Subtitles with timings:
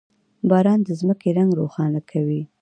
[0.49, 2.41] •باران د ځمکې رنګ روښانه کوي.